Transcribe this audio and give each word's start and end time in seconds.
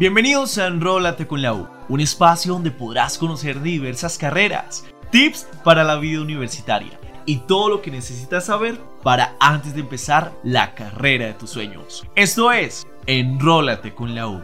Bienvenidos 0.00 0.56
a 0.56 0.66
Enrólate 0.66 1.26
con 1.26 1.42
la 1.42 1.52
U, 1.52 1.68
un 1.90 2.00
espacio 2.00 2.54
donde 2.54 2.70
podrás 2.70 3.18
conocer 3.18 3.60
diversas 3.60 4.16
carreras, 4.16 4.86
tips 5.10 5.46
para 5.62 5.84
la 5.84 5.96
vida 5.96 6.22
universitaria 6.22 6.98
y 7.26 7.40
todo 7.40 7.68
lo 7.68 7.82
que 7.82 7.90
necesitas 7.90 8.46
saber 8.46 8.80
para 9.02 9.36
antes 9.40 9.74
de 9.74 9.80
empezar 9.80 10.32
la 10.42 10.74
carrera 10.74 11.26
de 11.26 11.34
tus 11.34 11.50
sueños. 11.50 12.06
Esto 12.14 12.50
es 12.50 12.86
Enrólate 13.04 13.94
con 13.94 14.14
la 14.14 14.26
U. 14.26 14.42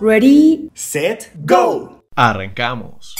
Ready, 0.00 0.70
set, 0.72 1.32
go. 1.40 2.04
Arrancamos. 2.14 3.16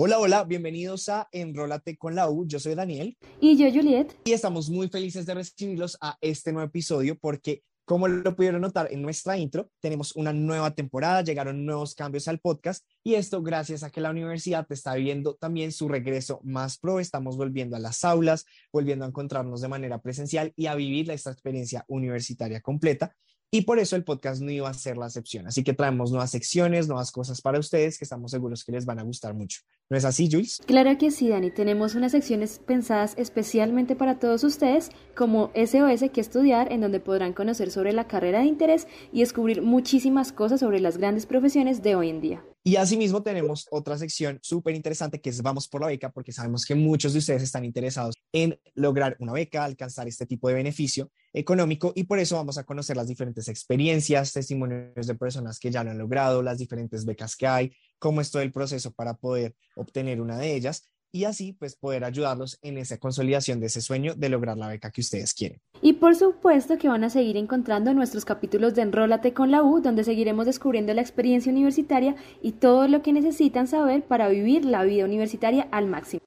Hola, 0.00 0.20
hola, 0.20 0.44
bienvenidos 0.44 1.08
a 1.08 1.28
Enrólate 1.32 1.96
con 1.96 2.14
la 2.14 2.30
U. 2.30 2.46
Yo 2.46 2.60
soy 2.60 2.76
Daniel. 2.76 3.18
Y 3.40 3.56
yo, 3.56 3.68
Juliet. 3.68 4.16
Y 4.26 4.30
estamos 4.30 4.70
muy 4.70 4.86
felices 4.88 5.26
de 5.26 5.34
recibirlos 5.34 5.98
a 6.00 6.16
este 6.20 6.52
nuevo 6.52 6.68
episodio 6.68 7.18
porque, 7.18 7.64
como 7.84 8.06
lo 8.06 8.36
pudieron 8.36 8.60
notar 8.60 8.86
en 8.92 9.02
nuestra 9.02 9.36
intro, 9.36 9.72
tenemos 9.80 10.14
una 10.14 10.32
nueva 10.32 10.72
temporada, 10.72 11.22
llegaron 11.22 11.66
nuevos 11.66 11.96
cambios 11.96 12.28
al 12.28 12.38
podcast 12.38 12.86
y 13.02 13.14
esto 13.14 13.42
gracias 13.42 13.82
a 13.82 13.90
que 13.90 14.00
la 14.00 14.10
universidad 14.10 14.64
está 14.70 14.94
viviendo 14.94 15.34
también 15.34 15.72
su 15.72 15.88
regreso 15.88 16.38
más 16.44 16.78
pro. 16.78 17.00
Estamos 17.00 17.36
volviendo 17.36 17.74
a 17.74 17.80
las 17.80 18.04
aulas, 18.04 18.44
volviendo 18.72 19.04
a 19.04 19.08
encontrarnos 19.08 19.62
de 19.62 19.66
manera 19.66 20.00
presencial 20.00 20.52
y 20.54 20.66
a 20.66 20.76
vivir 20.76 21.10
esta 21.10 21.32
experiencia 21.32 21.84
universitaria 21.88 22.60
completa. 22.60 23.16
Y 23.50 23.62
por 23.62 23.78
eso 23.78 23.96
el 23.96 24.04
podcast 24.04 24.42
no 24.42 24.50
iba 24.50 24.68
a 24.68 24.74
ser 24.74 24.98
la 24.98 25.06
excepción. 25.06 25.46
Así 25.46 25.64
que 25.64 25.72
traemos 25.72 26.10
nuevas 26.10 26.30
secciones, 26.30 26.86
nuevas 26.86 27.10
cosas 27.10 27.40
para 27.40 27.58
ustedes 27.58 27.98
que 27.98 28.04
estamos 28.04 28.30
seguros 28.30 28.62
que 28.62 28.72
les 28.72 28.84
van 28.84 28.98
a 28.98 29.02
gustar 29.02 29.32
mucho. 29.32 29.60
¿No 29.88 29.96
es 29.96 30.04
así, 30.04 30.28
Jules? 30.30 30.60
Claro 30.66 30.98
que 30.98 31.10
sí, 31.10 31.30
Dani. 31.30 31.50
Tenemos 31.50 31.94
unas 31.94 32.12
secciones 32.12 32.58
pensadas 32.58 33.14
especialmente 33.16 33.96
para 33.96 34.18
todos 34.18 34.44
ustedes, 34.44 34.90
como 35.16 35.50
SOS 35.54 36.10
que 36.12 36.20
estudiar, 36.20 36.70
en 36.70 36.82
donde 36.82 37.00
podrán 37.00 37.32
conocer 37.32 37.70
sobre 37.70 37.94
la 37.94 38.06
carrera 38.06 38.40
de 38.40 38.46
interés 38.46 38.86
y 39.12 39.20
descubrir 39.20 39.62
muchísimas 39.62 40.30
cosas 40.30 40.60
sobre 40.60 40.80
las 40.80 40.98
grandes 40.98 41.24
profesiones 41.24 41.82
de 41.82 41.94
hoy 41.94 42.10
en 42.10 42.20
día. 42.20 42.44
Y 42.68 42.76
asimismo 42.76 43.22
tenemos 43.22 43.66
otra 43.70 43.96
sección 43.96 44.38
súper 44.42 44.74
interesante 44.74 45.22
que 45.22 45.30
es 45.30 45.40
Vamos 45.40 45.68
por 45.68 45.80
la 45.80 45.86
beca, 45.86 46.10
porque 46.10 46.32
sabemos 46.32 46.66
que 46.66 46.74
muchos 46.74 47.14
de 47.14 47.20
ustedes 47.20 47.42
están 47.42 47.64
interesados 47.64 48.14
en 48.30 48.60
lograr 48.74 49.16
una 49.20 49.32
beca, 49.32 49.64
alcanzar 49.64 50.06
este 50.06 50.26
tipo 50.26 50.48
de 50.48 50.54
beneficio 50.56 51.10
económico 51.32 51.94
y 51.96 52.04
por 52.04 52.18
eso 52.18 52.36
vamos 52.36 52.58
a 52.58 52.64
conocer 52.64 52.94
las 52.94 53.08
diferentes 53.08 53.48
experiencias, 53.48 54.34
testimonios 54.34 55.06
de 55.06 55.14
personas 55.14 55.58
que 55.58 55.70
ya 55.70 55.82
lo 55.82 55.92
han 55.92 55.96
logrado, 55.96 56.42
las 56.42 56.58
diferentes 56.58 57.06
becas 57.06 57.36
que 57.36 57.46
hay, 57.46 57.72
cómo 57.98 58.20
es 58.20 58.30
todo 58.30 58.42
el 58.42 58.52
proceso 58.52 58.92
para 58.92 59.14
poder 59.14 59.56
obtener 59.74 60.20
una 60.20 60.36
de 60.36 60.54
ellas 60.54 60.90
y 61.12 61.24
así 61.24 61.52
pues 61.52 61.76
poder 61.76 62.04
ayudarlos 62.04 62.58
en 62.62 62.78
esa 62.78 62.98
consolidación 62.98 63.60
de 63.60 63.66
ese 63.66 63.80
sueño 63.80 64.14
de 64.14 64.28
lograr 64.28 64.56
la 64.56 64.68
beca 64.68 64.90
que 64.90 65.00
ustedes 65.00 65.34
quieren. 65.34 65.60
Y 65.80 65.94
por 65.94 66.16
supuesto 66.16 66.78
que 66.78 66.88
van 66.88 67.04
a 67.04 67.10
seguir 67.10 67.36
encontrando 67.36 67.94
nuestros 67.94 68.24
capítulos 68.24 68.74
de 68.74 68.82
Enrólate 68.82 69.32
con 69.32 69.50
la 69.50 69.62
U, 69.62 69.80
donde 69.80 70.04
seguiremos 70.04 70.46
descubriendo 70.46 70.92
la 70.94 71.02
experiencia 71.02 71.52
universitaria 71.52 72.16
y 72.42 72.52
todo 72.52 72.88
lo 72.88 73.02
que 73.02 73.12
necesitan 73.12 73.66
saber 73.66 74.04
para 74.04 74.28
vivir 74.28 74.64
la 74.64 74.84
vida 74.84 75.04
universitaria 75.04 75.68
al 75.70 75.86
máximo. 75.86 76.20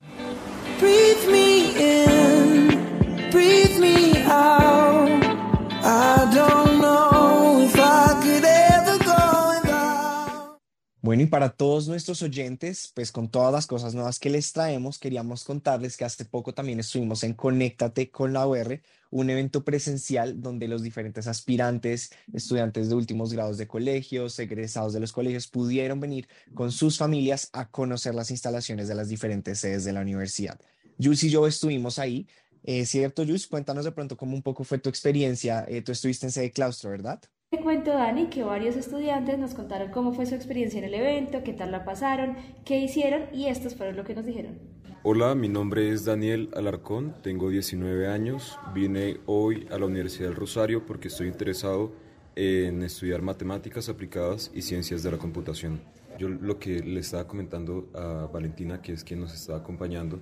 Bueno, 11.03 11.23
y 11.23 11.25
para 11.25 11.49
todos 11.49 11.88
nuestros 11.88 12.21
oyentes, 12.21 12.91
pues 12.94 13.11
con 13.11 13.27
todas 13.27 13.52
las 13.52 13.66
cosas 13.66 13.95
nuevas 13.95 14.19
que 14.19 14.30
les 14.30 14.53
traemos, 14.53 14.99
queríamos 14.99 15.44
contarles 15.44 15.97
que 15.97 16.05
hace 16.05 16.25
poco 16.25 16.53
también 16.53 16.80
estuvimos 16.80 17.23
en 17.23 17.33
Conéctate 17.33 18.11
con 18.11 18.33
la 18.33 18.45
UR, 18.45 18.80
un 19.09 19.29
evento 19.31 19.63
presencial 19.63 20.39
donde 20.41 20.67
los 20.67 20.83
diferentes 20.83 21.25
aspirantes, 21.25 22.11
estudiantes 22.33 22.89
de 22.89 22.95
últimos 22.95 23.33
grados 23.33 23.57
de 23.57 23.67
colegios, 23.67 24.38
egresados 24.38 24.94
de 24.94 24.99
los 24.99 25.11
colegios, 25.11 25.47
pudieron 25.47 25.99
venir 25.99 26.27
con 26.53 26.72
sus 26.72 26.99
familias 26.99 27.50
a 27.51 27.72
conocer 27.72 28.13
las 28.13 28.29
instalaciones 28.29 28.88
de 28.88 28.94
las 28.94 29.09
diferentes 29.09 29.59
sedes 29.59 29.83
de 29.83 29.94
la 29.94 30.01
universidad. 30.01 30.59
Jules 31.01 31.23
y 31.23 31.31
yo 31.31 31.47
estuvimos 31.47 31.97
ahí. 31.97 32.28
¿Cierto, 32.85 33.23
Jules? 33.23 33.47
Cuéntanos 33.47 33.85
de 33.85 33.91
pronto 33.91 34.16
cómo 34.18 34.35
un 34.35 34.44
poco 34.44 34.63
fue 34.63 34.78
tu 34.78 34.88
experiencia. 34.89 35.66
Eh, 35.68 35.81
tú 35.81 35.91
estuviste 35.91 36.28
en 36.28 36.31
sede 36.31 36.51
claustro, 36.51 36.91
¿verdad? 36.91 37.19
Te 37.51 37.59
cuento, 37.59 37.91
Dani, 37.91 38.28
que 38.28 38.44
varios 38.44 38.78
estudiantes 38.78 39.38
nos 39.38 39.53
contaron 39.53 39.91
cómo 39.91 40.13
fue 40.13 40.25
su 40.25 40.35
experiencia 40.35 40.78
en 40.78 40.85
el 40.85 40.94
evento, 40.94 41.44
qué 41.44 41.51
tal 41.51 41.69
la 41.72 41.84
pasaron, 41.84 42.38
qué 42.63 42.79
hicieron 42.79 43.23
y 43.34 43.47
estos 43.47 43.75
fueron 43.75 43.97
lo 43.97 44.06
que 44.06 44.16
nos 44.16 44.25
dijeron. 44.25 44.57
Hola, 45.03 45.35
mi 45.35 45.50
nombre 45.50 45.89
es 45.89 46.06
Daniel 46.06 46.50
Alarcón, 46.56 47.13
tengo 47.22 47.50
19 47.50 48.07
años, 48.07 48.57
vine 48.73 49.19
hoy 49.25 49.67
a 49.69 49.78
la 49.78 49.85
Universidad 49.85 50.29
del 50.29 50.38
Rosario 50.38 50.85
porque 50.85 51.09
estoy 51.09 51.28
interesado 51.28 51.91
en 52.38 52.84
estudiar 52.84 53.22
matemáticas 53.22 53.89
aplicadas 53.89 54.50
y 54.56 54.62
ciencias 54.62 55.03
de 55.03 55.12
la 55.12 55.18
computación. 55.18 55.81
Yo 56.18 56.29
lo 56.29 56.57
que 56.57 56.79
le 56.79 57.01
estaba 57.01 57.28
comentando 57.28 57.89
a 57.94 58.29
Valentina, 58.31 58.81
que 58.81 58.94
es 58.94 59.03
quien 59.03 59.19
nos 59.19 59.33
está 59.33 59.57
acompañando, 59.57 60.22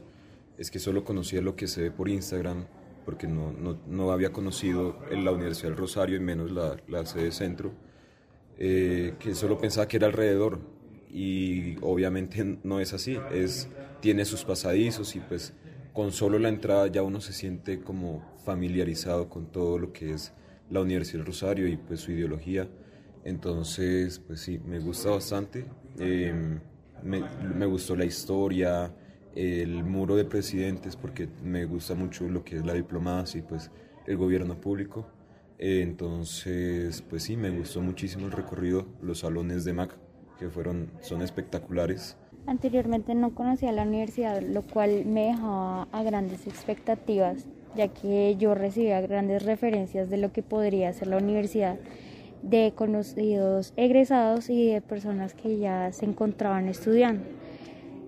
es 0.58 0.72
que 0.72 0.80
solo 0.80 1.04
conocía 1.04 1.44
lo 1.44 1.56
que 1.56 1.68
se 1.68 1.84
ve 1.84 1.92
por 1.92 2.10
Instagram, 2.10 2.66
porque 3.10 3.26
no, 3.26 3.52
no, 3.52 3.76
no, 3.88 4.12
había 4.12 4.32
conocido 4.32 5.00
la 5.10 5.32
Universidad 5.32 5.70
del 5.70 5.78
Rosario 5.78 6.16
y 6.16 6.20
menos 6.20 6.52
la, 6.52 6.78
la 6.88 7.04
sede 7.08 7.32
centro, 7.32 7.72
eh, 8.60 9.16
que 9.18 9.34
solo 9.34 9.58
pensaba 9.58 9.88
que 9.88 9.98
era 9.98 10.06
alrededor 10.06 10.60
y 11.10 11.76
obviamente 11.82 12.60
no 12.64 12.80
es 12.80 12.94
así, 12.94 13.18
es, 13.32 13.68
tiene 14.00 14.26
sus 14.26 14.44
pasadizos 14.46 15.16
y 15.16 15.22
pues 15.22 15.54
con 15.92 16.12
solo 16.12 16.38
la 16.38 16.50
entrada 16.50 16.86
ya 16.86 17.02
uno 17.02 17.20
se 17.20 17.34
siente 17.34 17.82
como 17.82 18.24
familiarizado 18.46 19.28
con 19.28 19.48
todo 19.52 19.80
lo 19.80 19.92
que 19.92 20.12
es 20.12 20.32
la 20.70 20.82
Universidad 20.82 21.22
del 21.22 21.26
Rosario 21.26 21.68
y 21.68 21.78
pues 21.78 22.02
su 22.02 22.12
ideología. 22.12 22.70
Entonces, 23.24 24.20
pues 24.20 24.40
sí, 24.40 24.60
me 24.60 24.78
gusta 24.78 25.10
bastante. 25.10 25.66
Eh, 25.98 26.60
me, 27.02 27.24
me, 27.56 27.66
gustó 27.66 27.96
la 27.96 28.06
historia, 28.06 28.94
el 29.36 29.84
muro 29.84 30.16
de 30.16 30.26
presidentes 30.26 30.96
porque 30.96 31.28
me 31.44 31.66
gusta 31.66 31.96
mucho 31.96 32.28
lo 32.28 32.44
que 32.44 32.58
es 32.58 32.66
la 32.66 32.74
diplomacia 32.74 33.40
y 33.40 33.42
pues 33.42 33.72
el 34.08 34.18
gobierno 34.18 34.60
público. 34.60 35.06
Entonces, 35.58 37.02
pues 37.02 37.24
sí, 37.24 37.36
me 37.36 37.50
gustó 37.50 37.82
muchísimo 37.82 38.26
el 38.26 38.32
recorrido, 38.32 38.88
los 39.02 39.20
salones 39.20 39.66
de 39.66 39.74
MAC 39.74 39.96
que 40.40 40.50
fueron, 40.50 40.90
son 41.02 41.22
espectaculares. 41.22 42.16
Anteriormente 42.48 43.14
no 43.14 43.36
conocía 43.36 43.72
la 43.74 43.84
universidad, 43.84 44.42
lo 44.42 44.62
cual 44.62 45.06
me 45.06 45.26
dejaba 45.28 45.84
a 45.92 46.02
grandes 46.04 46.48
expectativas, 46.48 47.46
ya 47.76 47.90
que 47.90 48.38
yo 48.38 48.56
recibía 48.56 49.02
grandes 49.02 49.44
referencias 49.44 50.10
de 50.10 50.18
lo 50.18 50.32
que 50.32 50.42
podría 50.42 50.92
ser 50.94 51.10
la 51.10 51.18
universidad 51.18 51.78
de 52.42 52.72
conocidos 52.74 53.74
egresados 53.76 54.50
y 54.50 54.72
de 54.72 54.82
personas 54.82 55.34
que 55.34 55.58
ya 55.58 55.92
se 55.92 56.06
encontraban 56.06 56.70
estudiando. 56.70 57.24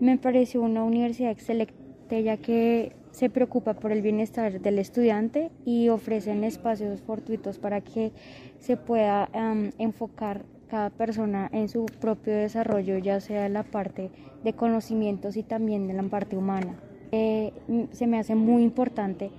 Me 0.02 0.18
pareció 0.18 0.64
una 0.64 0.84
universidad 0.84 1.30
excelente 1.30 1.76
ya 2.10 2.36
que 2.38 2.92
se 3.12 3.30
preocupa 3.30 3.76
por 3.76 3.92
el 3.92 4.02
bienestar 4.02 4.60
del 4.60 4.80
estudiante 4.80 5.52
y 5.64 5.90
ofrecen 5.90 6.44
espacios 6.44 7.02
fortuitos 7.02 7.60
para 7.60 7.82
que 7.82 8.12
se 8.58 8.78
pueda 8.78 9.30
enfocar 9.78 10.42
cada 10.70 10.90
persona 10.90 11.52
en 11.54 11.70
su 11.70 11.86
propio 11.86 12.34
desarrollo, 12.34 12.98
ya 12.98 13.20
sea 13.20 13.46
en 13.46 13.54
la 13.54 13.62
parte 13.62 14.10
de 14.44 14.54
conocimientos 14.54 15.38
y 15.38 15.44
también 15.44 15.88
en 15.88 15.98
la 15.98 16.04
parte 16.10 16.36
humana. 16.36 16.80
Eh, 17.12 17.54
se 17.92 18.08
me 18.08 18.18
hace 18.18 18.34
muy 18.34 18.64
importante 18.64 19.30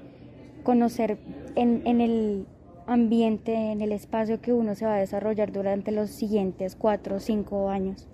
conocer 0.63 1.19
en, 1.57 1.83
en 1.87 2.01
el 2.01 2.47
ambiente, 2.87 3.73
en 3.73 3.81
el 3.81 3.91
espacio 3.91 4.41
que 4.41 4.53
uno 4.53 4.77
se 4.77 4.87
va 4.87 4.95
a 4.95 5.01
desarrollar 5.01 5.51
durante 5.51 5.91
los 5.91 6.11
siguientes 6.11 6.77
cuatro 6.77 7.17
o 7.17 7.19
cinco 7.19 7.69
años 7.69 8.07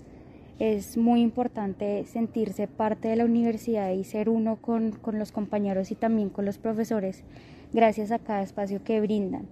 es 0.58 0.96
muy 0.96 1.20
importante 1.20 2.04
sentirse 2.06 2.66
parte 2.66 3.08
de 3.08 3.16
la 3.16 3.24
universidad 3.24 3.92
y 3.92 4.04
ser 4.04 4.28
uno 4.28 4.60
con, 4.60 4.92
con, 4.92 5.18
los 5.18 5.32
compañeros 5.32 5.90
y 5.90 5.94
también 5.94 6.30
con 6.30 6.44
los 6.44 6.58
profesores 6.58 7.22
gracias 7.72 8.10
a 8.10 8.18
cada 8.18 8.42
espacio 8.42 8.82
que 8.82 9.00
brindan. 9.00 9.48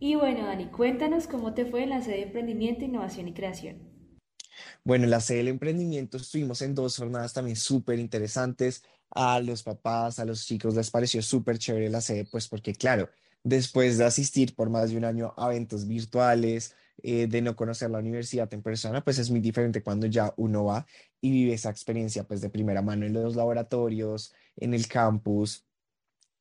Y 0.00 0.16
bueno, 0.16 0.46
Dani, 0.46 0.66
cuéntanos 0.66 1.26
cómo 1.26 1.54
te 1.54 1.66
fue 1.66 1.82
en 1.82 1.90
la 1.90 2.02
sede 2.02 2.16
de 2.16 2.22
emprendimiento, 2.22 2.84
innovación 2.84 3.28
y 3.28 3.34
creación. 3.34 3.94
Bueno, 4.84 5.04
en 5.04 5.10
la 5.10 5.20
sede 5.20 5.38
del 5.38 5.48
emprendimiento 5.48 6.16
estuvimos 6.16 6.62
en 6.62 6.74
dos 6.74 6.96
jornadas 6.96 7.32
también 7.32 7.56
súper 7.56 7.98
interesantes. 7.98 8.82
A 9.10 9.40
los 9.40 9.62
papás, 9.62 10.18
a 10.18 10.24
los 10.24 10.44
chicos 10.44 10.74
les 10.74 10.90
pareció 10.90 11.22
súper 11.22 11.58
chévere 11.58 11.88
la 11.88 12.00
sede, 12.00 12.24
pues 12.24 12.48
porque 12.48 12.74
claro, 12.74 13.08
después 13.44 13.98
de 13.98 14.04
asistir 14.04 14.54
por 14.54 14.70
más 14.70 14.90
de 14.90 14.96
un 14.96 15.04
año 15.04 15.34
a 15.36 15.46
eventos 15.46 15.86
virtuales, 15.86 16.74
eh, 17.06 17.26
de 17.26 17.42
no 17.42 17.54
conocer 17.54 17.90
la 17.90 17.98
universidad 17.98 18.52
en 18.54 18.62
persona, 18.62 19.04
pues 19.04 19.18
es 19.18 19.30
muy 19.30 19.40
diferente 19.40 19.82
cuando 19.82 20.06
ya 20.06 20.32
uno 20.38 20.64
va 20.64 20.86
y 21.20 21.30
vive 21.30 21.52
esa 21.52 21.68
experiencia 21.68 22.24
pues 22.24 22.40
de 22.40 22.48
primera 22.48 22.80
mano 22.80 23.04
en 23.04 23.12
los 23.12 23.36
laboratorios, 23.36 24.32
en 24.56 24.72
el 24.72 24.88
campus, 24.88 25.66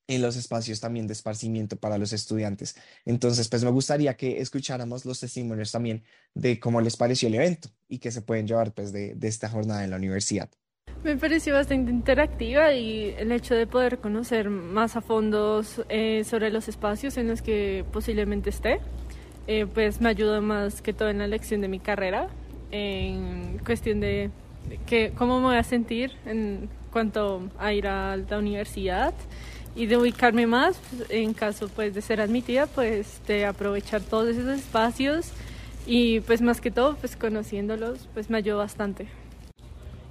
en 0.08 0.22
los 0.22 0.38
espacios 0.38 0.80
también 0.80 1.06
de 1.06 1.12
esparcimiento 1.12 1.76
para 1.76 1.98
los 1.98 2.14
estudiantes. 2.14 2.78
Entonces, 3.04 3.50
pues 3.50 3.66
me 3.66 3.72
gustaría 3.72 4.16
que 4.16 4.40
escucháramos 4.40 5.04
los 5.04 5.20
testimonios 5.20 5.74
también 5.74 6.06
de 6.34 6.58
cómo 6.62 6.80
les 6.80 6.96
pareció 6.96 7.28
el 7.28 7.36
evento 7.36 7.68
y 7.90 8.00
que 8.00 8.12
se 8.12 8.22
pueden 8.22 8.48
llevar 8.48 8.74
pues 8.74 8.94
de, 8.94 9.16
de 9.16 9.28
esta 9.28 9.50
jornada 9.50 9.84
en 9.84 9.90
la 9.90 9.98
universidad. 9.98 10.50
Me 11.04 11.18
pareció 11.18 11.56
bastante 11.56 11.92
interactiva 11.92 12.72
y 12.72 13.14
el 13.18 13.34
hecho 13.34 13.54
de 13.54 13.68
poder 13.68 14.00
conocer 14.00 14.50
más 14.50 14.96
a 14.96 15.02
fondo 15.02 15.62
eh, 15.90 16.24
sobre 16.24 16.50
los 16.52 16.70
espacios 16.70 17.18
en 17.18 17.28
los 17.28 17.42
que 17.42 17.84
posiblemente 17.92 18.50
esté, 18.50 18.80
eh, 19.48 19.66
pues 19.72 20.02
me 20.02 20.10
ayudó 20.10 20.42
más 20.42 20.82
que 20.82 20.94
todo 20.94 21.10
en 21.10 21.20
la 21.20 21.26
elección 21.26 21.62
de 21.62 21.68
mi 21.68 21.80
carrera, 21.80 22.30
en 22.72 23.60
cuestión 23.66 24.00
de, 24.00 24.30
que, 24.86 25.12
cómo 25.18 25.40
me 25.40 25.48
voy 25.48 25.58
a 25.58 25.64
sentir 25.64 26.12
en 26.26 26.70
cuanto 26.92 27.50
a 27.58 27.74
ir 27.74 27.88
a 27.88 28.16
la 28.18 28.38
universidad 28.38 29.14
y 29.76 29.88
de 29.88 29.98
ubicarme 29.98 30.46
más 30.46 30.80
en 31.10 31.34
caso 31.34 31.68
pues 31.68 31.94
de 31.96 32.02
ser 32.02 32.22
admitida, 32.22 32.68
pues 32.68 33.20
de 33.28 33.46
aprovechar 33.46 34.02
todos 34.02 34.30
esos 34.30 34.60
espacios 34.60 35.32
y 35.86 36.20
pues 36.22 36.42
más 36.42 36.62
que 36.62 36.72
todo 36.72 36.96
pues 36.96 37.16
conociéndolos 37.16 38.08
pues 38.14 38.30
me 38.30 38.38
ayudó 38.38 38.60
bastante. 38.60 39.08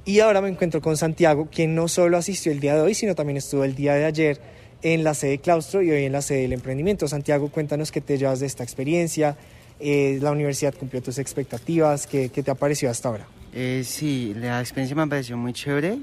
Y 0.05 0.19
ahora 0.19 0.41
me 0.41 0.49
encuentro 0.49 0.81
con 0.81 0.97
Santiago, 0.97 1.49
quien 1.51 1.77
no 1.77 1.87
solo 1.87 2.17
asistió 2.17 2.51
el 2.51 2.59
día 2.59 2.75
de 2.75 2.81
hoy, 2.81 2.95
sino 2.95 3.15
también 3.15 3.37
estuvo 3.37 3.63
el 3.63 3.77
día 3.77 3.95
de 3.95 4.05
ayer 4.05 4.41
en 4.83 5.05
la 5.05 5.15
sede 5.15 5.39
Claustro 5.39 5.83
y 5.83 5.91
hoy 5.91 6.05
en 6.05 6.13
la 6.13 6.23
sede 6.23 6.43
del 6.43 6.53
emprendimiento. 6.53 7.09
Santiago, 7.09 7.49
cuéntanos 7.49 7.93
qué 7.93 8.01
te 8.01 8.19
llevas 8.19 8.41
de 8.41 8.47
esta 8.47 8.65
experiencia. 8.65 9.37
Eh, 9.81 10.19
¿La 10.21 10.31
universidad 10.31 10.75
cumplió 10.75 11.03
tus 11.03 11.19
expectativas? 11.19 12.07
¿Qué, 12.07 12.29
qué 12.31 12.43
te 12.43 12.51
ha 12.51 12.55
parecido 12.55 12.91
hasta 12.91 13.09
ahora? 13.09 13.27
Eh, 13.53 13.83
sí, 13.85 14.35
la 14.37 14.61
experiencia 14.61 14.97
me 14.97 15.03
ha 15.03 15.07
parecido 15.07 15.37
muy 15.37 15.53
chévere 15.53 15.99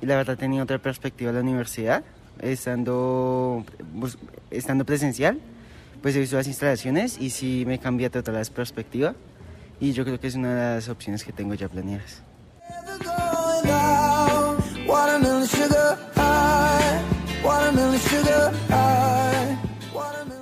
y 0.00 0.06
la 0.06 0.16
verdad 0.16 0.36
tenía 0.36 0.62
otra 0.62 0.78
perspectiva 0.78 1.32
de 1.32 1.38
la 1.38 1.42
universidad. 1.42 2.04
Estando, 2.40 3.64
pues, 3.98 4.18
estando 4.50 4.84
presencial, 4.84 5.40
pues 6.02 6.14
he 6.16 6.20
visto 6.20 6.36
las 6.36 6.46
instalaciones 6.46 7.18
y 7.18 7.30
sí 7.30 7.64
me 7.66 7.78
cambia 7.78 8.10
toda 8.10 8.32
la 8.32 8.44
perspectiva 8.44 9.14
y 9.80 9.92
yo 9.92 10.04
creo 10.04 10.20
que 10.20 10.26
es 10.26 10.34
una 10.34 10.54
de 10.54 10.74
las 10.76 10.88
opciones 10.88 11.24
que 11.24 11.32
tengo 11.32 11.54
ya 11.54 11.68
planeadas. 11.68 12.22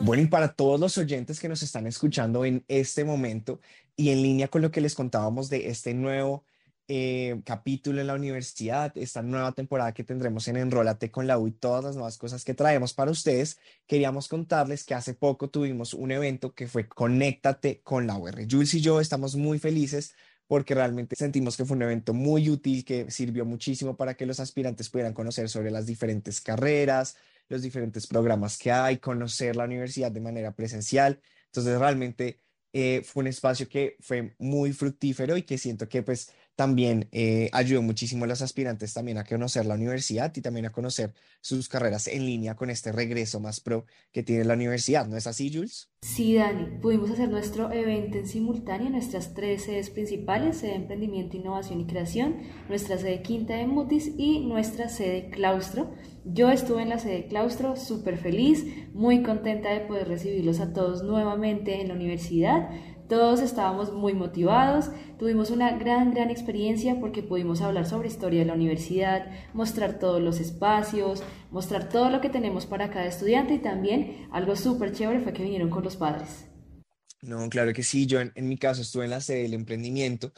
Bueno, 0.01 0.23
y 0.23 0.27
para 0.27 0.49
todos 0.53 0.81
los 0.81 0.97
oyentes 0.97 1.39
que 1.39 1.49
nos 1.49 1.63
están 1.63 1.87
escuchando 1.87 2.45
en 2.45 2.65
este 2.69 3.05
momento 3.05 3.61
y 3.95 4.11
en 4.11 4.23
línea 4.23 4.49
con 4.49 4.63
lo 4.63 4.71
que 4.71 4.81
les 4.81 4.95
contábamos 4.95 5.51
de 5.51 5.69
este 5.69 5.93
nuevo 5.93 6.45
eh, 6.89 7.41
capítulo 7.45 8.01
en 8.01 8.07
la 8.07 8.15
universidad, 8.15 8.93
esta 8.97 9.23
nueva 9.23 9.53
temporada 9.53 9.93
que 9.93 10.05
tendremos 10.05 10.47
en 10.49 10.57
Enrólate 10.57 11.11
con 11.11 11.27
la 11.27 11.39
U 11.39 11.47
y 11.49 11.53
todas 11.53 11.85
las 11.85 11.95
nuevas 11.95 12.19
cosas 12.19 12.45
que 12.45 12.53
traemos 12.53 12.93
para 12.93 13.11
ustedes, 13.11 13.59
queríamos 13.87 14.29
contarles 14.29 14.85
que 14.85 14.95
hace 14.95 15.15
poco 15.15 15.49
tuvimos 15.49 15.95
un 15.95 16.11
evento 16.11 16.55
que 16.55 16.69
fue 16.69 16.87
Conéctate 16.87 17.81
con 17.83 18.07
la 18.07 18.17
UR. 18.17 18.47
Jules 18.51 18.75
y 18.75 18.81
yo 18.81 19.01
estamos 19.01 19.37
muy 19.37 19.59
felices 19.59 20.15
porque 20.47 20.75
realmente 20.75 21.17
sentimos 21.17 21.57
que 21.57 21.65
fue 21.65 21.77
un 21.77 21.83
evento 21.83 22.13
muy 22.15 22.51
útil, 22.51 22.85
que 22.85 23.11
sirvió 23.11 23.45
muchísimo 23.45 23.97
para 23.97 24.15
que 24.15 24.27
los 24.27 24.41
aspirantes 24.41 24.91
pudieran 24.91 25.15
conocer 25.15 25.49
sobre 25.49 25.71
las 25.71 25.87
diferentes 25.87 26.41
carreras, 26.41 27.17
los 27.49 27.63
diferentes 27.63 28.07
programas 28.07 28.59
que 28.59 28.71
hay, 28.73 28.99
conocer 28.99 29.57
la 29.57 29.65
universidad 29.65 30.13
de 30.13 30.21
manera 30.21 30.55
presencial. 30.55 31.21
Entonces, 31.47 31.79
realmente 31.79 32.41
eh, 32.73 33.03
fue 33.05 33.23
un 33.23 33.29
espacio 33.29 33.69
que 33.69 33.97
fue 34.01 34.35
muy 34.39 34.73
fructífero 34.73 35.37
y 35.37 35.43
que 35.43 35.59
siento 35.59 35.89
que 35.89 36.03
pues 36.03 36.33
también 36.57 37.09
eh, 37.13 37.51
ayudó 37.53 37.83
muchísimo 37.83 38.25
a 38.25 38.29
los 38.29 38.43
aspirantes 38.43 38.95
también 38.95 39.19
a 39.19 39.25
conocer 39.25 39.67
la 39.67 39.75
universidad 39.75 40.33
y 40.37 40.41
también 40.41 40.67
a 40.67 40.73
conocer 40.73 41.13
sus 41.41 41.69
carreras 41.69 42.07
en 42.07 42.25
línea 42.25 42.55
con 42.55 42.71
este 42.71 42.93
regreso 42.93 43.41
más 43.41 43.61
pro 43.61 43.87
que 44.13 44.23
tiene 44.23 44.45
la 44.45 44.55
universidad. 44.55 45.07
¿No 45.07 45.17
es 45.17 45.27
así, 45.27 45.53
Jules? 45.53 45.91
Sí, 46.03 46.35
Dani. 46.35 46.79
Pudimos 46.81 47.11
hacer 47.11 47.29
nuestro 47.29 47.73
evento 47.73 48.19
en 48.19 48.27
simultáneo 48.27 48.87
en 48.87 48.93
nuestras 48.93 49.35
tres 49.35 49.65
sedes 49.65 49.91
principales, 49.91 50.59
sede 50.59 50.71
de 50.71 50.77
Emprendimiento, 50.77 51.37
Innovación 51.37 51.81
y 51.81 51.87
Creación, 51.87 52.37
nuestra 52.69 52.99
sede 52.99 53.23
quinta 53.23 53.55
de 53.55 53.67
Mutis 53.67 54.13
y 54.17 54.41
nuestra 54.41 54.89
sede 54.89 55.31
Claustro. 55.31 55.93
Yo 56.25 56.51
estuve 56.51 56.83
en 56.83 56.91
la 56.91 56.99
sede 56.99 57.27
Claustro 57.27 57.77
súper 57.77 58.17
feliz, 58.17 58.65
muy 58.93 59.23
contenta 59.23 59.71
de 59.73 59.81
poder 59.81 60.09
recibirlos 60.09 60.61
a 60.61 60.73
todos 60.73 61.03
nuevamente 61.03 61.81
en 61.81 61.89
la 61.89 61.95
universidad 61.95 62.71
todos 63.09 63.41
estábamos 63.41 63.93
muy 63.93 64.15
motivados, 64.15 64.91
tuvimos 65.19 65.51
una 65.51 65.77
gran, 65.77 66.15
gran 66.15 66.31
experiencia 66.31 66.99
porque 67.01 67.23
pudimos 67.23 67.61
hablar 67.61 67.87
sobre 67.87 68.09
historia 68.09 68.41
de 68.41 68.47
la 68.47 68.55
universidad, 68.55 69.27
mostrar 69.53 69.99
todos 69.99 70.23
los 70.23 70.41
espacios, 70.41 71.23
mostrar 71.51 71.89
todo 71.89 72.11
lo 72.11 72.21
que 72.21 72.29
tenemos 72.29 72.67
para 72.67 72.91
cada 72.91 73.07
estudiante 73.07 73.55
y 73.55 73.59
también 73.59 74.29
algo 74.33 74.57
súper 74.57 74.93
chévere 74.93 75.21
fue 75.21 75.33
que 75.33 75.43
vinieron 75.43 75.71
con 75.71 75.85
los 75.85 75.97
padres. 75.97 76.47
No, 77.23 77.49
claro 77.49 77.73
que 77.73 77.83
sí, 77.83 78.07
yo 78.07 78.21
en, 78.21 78.33
en 78.35 78.49
mi 78.49 78.59
caso 78.59 78.83
estuve 78.83 79.05
en 79.05 79.11
la 79.11 79.21
sede 79.21 79.43
del 79.43 79.55
emprendimiento 79.55 80.33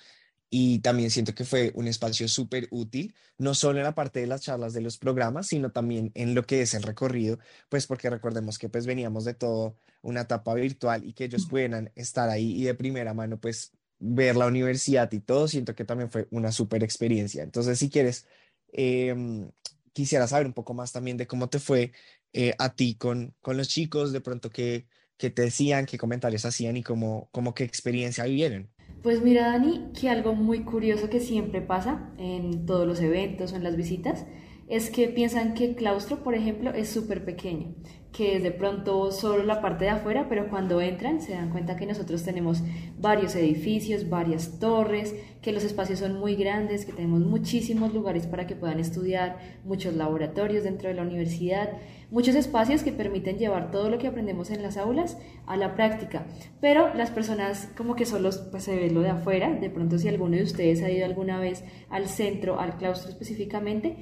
y 0.51 0.79
también 0.81 1.11
siento 1.11 1.35
que 1.35 1.45
fue 1.45 1.73
un 1.75 1.89
espacio 1.89 2.29
súper 2.29 2.69
útil, 2.71 3.15
no 3.39 3.55
solo 3.55 3.79
en 3.79 3.85
la 3.85 3.95
parte 3.95 4.21
de 4.21 4.27
las 4.27 4.43
charlas 4.43 4.73
de 4.73 4.81
los 4.81 4.99
programas, 4.99 5.49
sino 5.49 5.73
también 5.73 6.13
en 6.15 6.35
lo 6.35 6.45
que 6.45 6.63
es 6.63 6.75
el 6.75 6.83
recorrido, 6.83 7.39
pues 7.69 7.87
porque 7.87 8.11
recordemos 8.11 8.59
que 8.59 8.69
pues 8.69 8.87
veníamos 8.87 9.25
de 9.25 9.35
todo 9.35 9.77
una 10.03 10.23
etapa 10.23 10.55
virtual 10.55 11.05
y 11.05 11.13
que 11.15 11.25
ellos 11.25 11.47
puedan 11.49 11.91
estar 11.97 12.31
ahí 12.31 12.53
y 12.53 12.65
de 12.65 12.75
primera 12.75 13.13
mano 13.15 13.41
pues 13.41 13.73
ver 13.99 14.37
la 14.37 14.47
universidad 14.47 15.11
y 15.13 15.21
todo, 15.21 15.49
siento 15.49 15.75
que 15.75 15.85
también 15.85 16.11
fue 16.11 16.29
una 16.31 16.53
súper 16.53 16.85
experiencia. 16.85 17.43
Entonces, 17.43 17.79
si 17.79 17.91
quieres, 17.91 18.27
em, 18.73 19.51
quisiera 19.93 20.27
saber 20.29 20.47
un 20.47 20.53
poco 20.53 20.75
más 20.75 20.93
también 20.93 21.17
de 21.17 21.27
cómo 21.27 21.49
te 21.49 21.59
fue 21.59 21.93
eh, 22.33 22.55
a 22.59 22.75
ti 22.75 22.97
con, 22.97 23.35
con 23.41 23.57
los 23.57 23.69
chicos, 23.69 24.13
de 24.13 24.21
pronto 24.21 24.51
qué, 24.51 24.87
qué 25.17 25.31
te 25.31 25.43
decían, 25.43 25.87
qué 25.87 25.99
comentarios 25.99 26.45
hacían 26.45 26.77
y 26.77 26.83
cómo, 26.83 27.29
cómo 27.33 27.55
qué 27.55 27.65
experiencia 27.65 28.25
vivieron. 28.25 28.76
Pues 29.07 29.23
mira, 29.23 29.53
Dani, 29.53 29.93
que 29.93 30.11
algo 30.11 30.35
muy 30.35 30.65
curioso 30.65 31.09
que 31.09 31.21
siempre 31.21 31.61
pasa 31.61 32.11
en 32.19 32.67
todos 32.67 32.89
los 32.89 33.01
eventos 33.01 33.53
o 33.53 33.57
en 33.57 33.63
las 33.63 33.77
visitas 33.77 34.27
es 34.69 34.91
que 34.91 35.09
piensan 35.09 35.55
que 35.55 35.75
claustro, 35.75 36.23
por 36.23 36.35
ejemplo, 36.35 36.71
es 36.73 36.89
súper 36.89 37.25
pequeño, 37.25 37.75
que 38.13 38.41
de 38.41 38.51
pronto 38.51 39.13
solo 39.13 39.45
la 39.45 39.61
parte 39.61 39.85
de 39.85 39.91
afuera, 39.91 40.27
pero 40.29 40.49
cuando 40.49 40.81
entran 40.81 41.21
se 41.21 41.33
dan 41.33 41.51
cuenta 41.51 41.77
que 41.77 41.87
nosotros 41.87 42.25
tenemos 42.25 42.63
varios 42.99 43.37
edificios, 43.37 44.09
varias 44.09 44.59
torres, 44.59 45.15
que 45.41 45.53
los 45.53 45.63
espacios 45.63 46.01
son 46.01 46.19
muy 46.19 46.35
grandes, 46.35 46.85
que 46.85 46.93
tenemos 46.93 47.21
muchísimos 47.21 47.95
lugares 47.95 48.27
para 48.27 48.47
que 48.47 48.57
puedan 48.57 48.81
estudiar, 48.81 49.39
muchos 49.65 49.95
laboratorios 49.95 50.65
dentro 50.65 50.89
de 50.89 50.95
la 50.95 51.03
universidad 51.03 51.71
muchos 52.11 52.35
espacios 52.35 52.83
que 52.83 52.93
permiten 52.93 53.39
llevar 53.39 53.71
todo 53.71 53.91
lo 53.91 53.99
que 53.99 54.07
aprendemos 54.07 54.51
en 54.51 54.63
las 54.63 54.77
aulas 54.77 55.19
a 55.47 55.57
la 55.57 55.75
práctica. 55.75 56.27
Pero 56.61 56.95
las 56.95 57.11
personas 57.11 57.69
como 57.77 57.97
que 57.97 58.07
solo 58.07 58.31
pues, 58.51 58.65
se 58.65 58.77
ve 58.77 58.91
lo 58.91 59.01
de 59.01 59.11
afuera, 59.11 59.53
de 59.53 59.71
pronto 59.71 59.99
si 59.99 60.09
alguno 60.09 60.37
de 60.37 60.43
ustedes 60.43 60.83
ha 60.83 60.91
ido 60.91 61.05
alguna 61.05 61.39
vez 61.39 61.65
al 61.91 62.07
centro, 62.07 62.61
al 62.61 62.77
claustro 62.77 63.11
específicamente, 63.11 63.97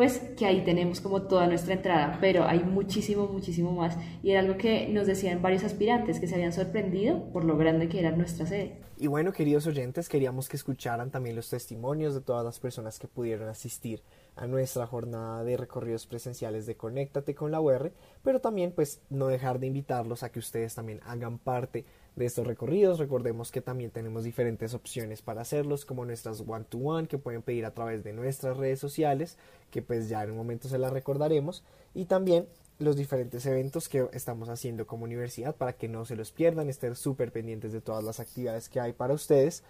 pues 0.00 0.18
que 0.34 0.46
ahí 0.46 0.64
tenemos 0.64 0.98
como 1.02 1.24
toda 1.24 1.46
nuestra 1.46 1.74
entrada, 1.74 2.16
pero 2.22 2.44
hay 2.46 2.60
muchísimo, 2.60 3.26
muchísimo 3.26 3.72
más. 3.72 3.98
Y 4.22 4.30
era 4.30 4.40
algo 4.40 4.56
que 4.56 4.88
nos 4.88 5.06
decían 5.06 5.42
varios 5.42 5.62
aspirantes 5.62 6.18
que 6.18 6.26
se 6.26 6.36
habían 6.36 6.54
sorprendido 6.54 7.30
por 7.34 7.44
lo 7.44 7.58
grande 7.58 7.86
que 7.86 8.00
era 8.00 8.10
nuestra 8.10 8.46
sede. 8.46 8.78
Y 8.96 9.08
bueno, 9.08 9.30
queridos 9.30 9.66
oyentes, 9.66 10.08
queríamos 10.08 10.48
que 10.48 10.56
escucharan 10.56 11.10
también 11.10 11.36
los 11.36 11.50
testimonios 11.50 12.14
de 12.14 12.22
todas 12.22 12.46
las 12.46 12.58
personas 12.58 12.98
que 12.98 13.08
pudieron 13.08 13.50
asistir 13.50 14.02
a 14.36 14.46
nuestra 14.46 14.86
jornada 14.86 15.44
de 15.44 15.58
recorridos 15.58 16.06
presenciales 16.06 16.64
de 16.64 16.78
Conéctate 16.78 17.34
con 17.34 17.50
la 17.50 17.60
UR, 17.60 17.92
pero 18.22 18.40
también 18.40 18.72
pues 18.72 19.02
no 19.10 19.26
dejar 19.26 19.58
de 19.58 19.66
invitarlos 19.66 20.22
a 20.22 20.32
que 20.32 20.38
ustedes 20.38 20.74
también 20.74 21.00
hagan 21.04 21.38
parte 21.38 21.84
de 22.16 22.26
estos 22.26 22.46
recorridos. 22.46 22.98
Recordemos 22.98 23.50
que 23.50 23.60
también 23.60 23.90
tenemos 23.90 24.24
diferentes 24.24 24.74
opciones 24.74 25.22
para 25.22 25.42
hacerlos, 25.42 25.84
como 25.84 26.04
nuestras 26.04 26.42
one 26.46 26.64
to 26.68 26.78
one 26.78 27.08
que 27.08 27.18
pueden 27.18 27.42
pedir 27.42 27.64
a 27.64 27.74
través 27.74 28.04
de 28.04 28.12
nuestras 28.12 28.56
redes 28.56 28.78
sociales, 28.78 29.36
que 29.70 29.82
pues 29.82 30.08
ya 30.08 30.22
en 30.22 30.30
un 30.30 30.36
momento 30.36 30.68
se 30.68 30.78
las 30.78 30.92
recordaremos, 30.92 31.62
y 31.94 32.06
también 32.06 32.46
los 32.78 32.96
diferentes 32.96 33.44
eventos 33.46 33.88
que 33.88 34.08
estamos 34.12 34.48
haciendo 34.48 34.86
como 34.86 35.04
universidad 35.04 35.54
para 35.54 35.74
que 35.74 35.88
no 35.88 36.04
se 36.04 36.16
los 36.16 36.32
pierdan, 36.32 36.68
estén 36.68 36.96
súper 36.96 37.30
pendientes 37.30 37.72
de 37.72 37.80
todas 37.80 38.02
las 38.02 38.20
actividades 38.20 38.68
que 38.68 38.80
hay 38.80 38.92
para 38.92 39.14
ustedes 39.14 39.62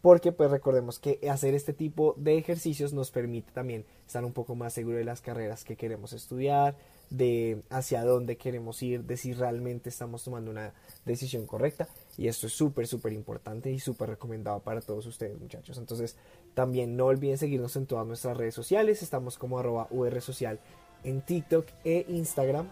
porque 0.00 0.32
pues 0.32 0.50
recordemos 0.50 0.98
que 0.98 1.18
hacer 1.28 1.54
este 1.54 1.72
tipo 1.72 2.14
de 2.16 2.38
ejercicios 2.38 2.92
nos 2.92 3.10
permite 3.10 3.52
también 3.52 3.84
estar 4.06 4.24
un 4.24 4.32
poco 4.32 4.54
más 4.54 4.72
seguro 4.72 4.96
de 4.96 5.04
las 5.04 5.20
carreras 5.20 5.64
que 5.64 5.76
queremos 5.76 6.12
estudiar, 6.12 6.76
de 7.10 7.62
hacia 7.70 8.04
dónde 8.04 8.36
queremos 8.36 8.82
ir, 8.82 9.04
de 9.04 9.16
si 9.16 9.32
realmente 9.32 9.88
estamos 9.88 10.24
tomando 10.24 10.50
una 10.50 10.72
decisión 11.04 11.46
correcta 11.46 11.88
y 12.16 12.28
esto 12.28 12.46
es 12.46 12.52
súper 12.52 12.86
súper 12.86 13.12
importante 13.12 13.70
y 13.70 13.78
súper 13.78 14.10
recomendado 14.10 14.60
para 14.60 14.80
todos 14.80 15.06
ustedes 15.06 15.38
muchachos. 15.40 15.78
Entonces 15.78 16.16
también 16.54 16.96
no 16.96 17.06
olviden 17.06 17.38
seguirnos 17.38 17.76
en 17.76 17.86
todas 17.86 18.06
nuestras 18.06 18.36
redes 18.36 18.54
sociales, 18.54 19.02
estamos 19.02 19.38
como 19.38 19.58
arroba 19.58 19.88
UR 19.90 20.20
Social 20.20 20.60
en 21.04 21.22
TikTok 21.22 21.66
e 21.84 22.04
Instagram 22.08 22.68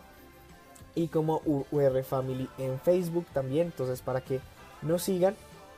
y 0.94 1.08
como 1.08 1.42
UR 1.44 2.02
Family 2.04 2.48
en 2.58 2.78
Facebook 2.80 3.26
también, 3.32 3.66
entonces 3.66 4.02
para 4.02 4.22
que 4.22 4.40
nos 4.82 5.02
sigan 5.02 5.34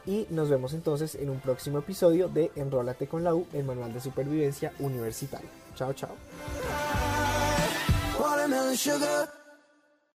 y 0.06 0.26
nos 0.30 0.48
vemos 0.48 0.72
entonces 0.72 1.14
en 1.16 1.28
un 1.28 1.38
próximo 1.38 1.78
episodio 1.78 2.28
de 2.28 2.50
Enrólate 2.56 3.06
con 3.06 3.24
la 3.24 3.34
U, 3.34 3.46
el 3.52 3.64
manual 3.64 3.92
de 3.92 4.00
supervivencia 4.00 4.72
universitario. 4.78 5.48
Chao, 5.74 5.92
chao. 5.92 6.14
sugar. 8.76 9.28